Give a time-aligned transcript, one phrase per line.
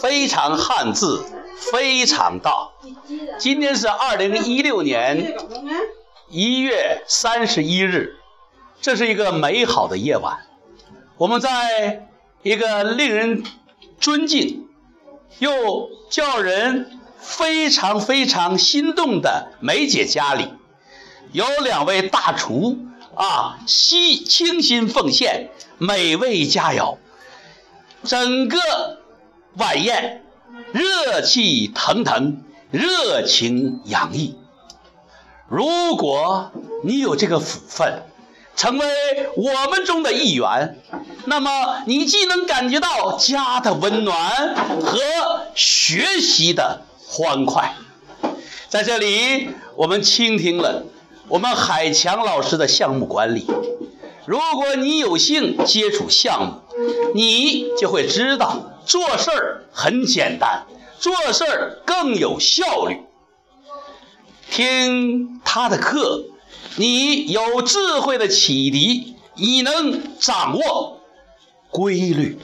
[0.00, 1.24] 非常汉字，
[1.72, 2.72] 非常道。
[3.38, 5.34] 今天是二零一六年
[6.28, 8.16] 一月三十一日，
[8.80, 10.46] 这是一个美好的夜晚。
[11.16, 12.08] 我们在
[12.42, 13.44] 一个令人
[14.00, 14.68] 尊敬
[15.38, 20.48] 又叫人非常非常心动的梅姐家里，
[21.32, 22.78] 有两位大厨
[23.14, 26.96] 啊，悉倾心奉献美味佳肴，
[28.02, 28.58] 整个
[29.56, 30.24] 晚宴
[30.72, 34.36] 热气腾腾，热情洋溢。
[35.48, 36.50] 如果
[36.82, 38.02] 你有这个福分，
[38.56, 38.86] 成为
[39.36, 40.78] 我们中的一员，
[41.26, 44.98] 那么你既能感觉到家的温暖和
[45.54, 47.74] 学习的欢快。
[48.68, 50.84] 在这里，我们倾听了
[51.28, 53.46] 我们海强老师的项目管理。
[54.30, 56.62] 如果你有幸接触项目，
[57.16, 60.66] 你就会知道做事儿很简单，
[61.00, 63.00] 做事儿更有效率。
[64.48, 66.26] 听他的课。
[66.76, 71.00] 你有智慧的启迪，你能掌握
[71.68, 72.38] 规律。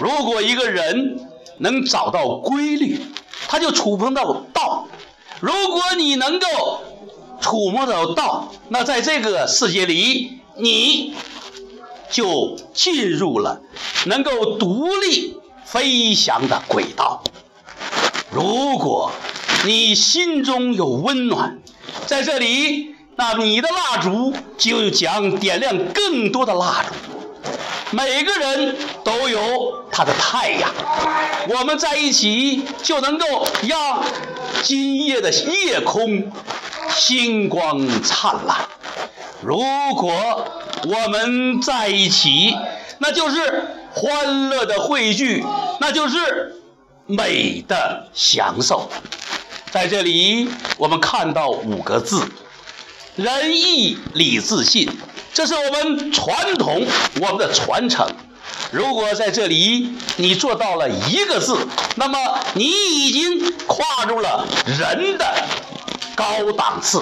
[0.00, 1.28] 如果一个人
[1.58, 2.98] 能找到规律，
[3.48, 4.88] 他就触碰到道。
[5.40, 6.46] 如果你能够
[7.42, 11.14] 触摸到道，那在这个世界里，你
[12.10, 13.60] 就进入了
[14.06, 17.22] 能够独立飞翔的轨道。
[18.30, 19.12] 如果
[19.64, 21.58] 你心中有温暖，
[22.06, 22.94] 在这里。
[23.16, 26.92] 那你的蜡烛就将点亮更多的蜡烛。
[27.92, 30.68] 每个人都有他的太阳，
[31.48, 34.02] 我们在一起就能够让
[34.64, 36.32] 今夜的夜空
[36.90, 38.68] 星光灿烂。
[39.44, 39.58] 如
[39.94, 40.48] 果
[40.84, 42.56] 我们在一起，
[42.96, 45.44] 那就是欢乐的汇聚，
[45.80, 46.62] 那就是
[47.04, 48.88] 美的享受。
[49.70, 52.26] 在这里，我们看到五个字。
[53.16, 54.88] 仁义礼智信，
[55.34, 56.86] 这是我们传统，
[57.20, 58.08] 我们的传承。
[58.70, 62.18] 如果在这里你做到了一个字，那么
[62.54, 65.44] 你已经跨入了人的
[66.16, 66.98] 高档次、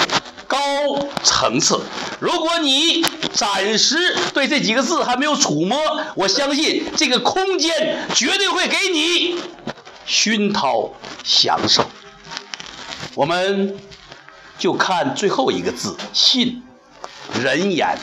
[0.52, 1.80] 高层次。
[2.20, 3.02] 如果你
[3.32, 3.96] 暂时
[4.34, 5.78] 对这几个字还没有触摸，
[6.14, 9.40] 我相信这个空间绝对会给你
[10.04, 10.90] 熏陶
[11.24, 11.84] 享受。
[13.14, 13.76] 我们。
[14.58, 16.62] 就看最后一个字“信”，
[17.42, 17.98] 人言，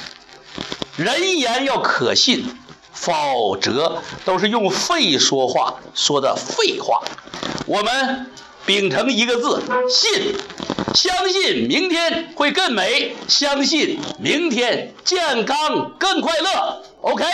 [0.98, 2.54] 人言要可信，
[2.92, 7.02] 否则都是用废说话说的废话。
[7.66, 8.30] 我们
[8.66, 10.36] 秉承一个字“信”，
[10.94, 16.84] 相信明天会更美，相信明天健康更快乐。
[17.02, 17.26] OK。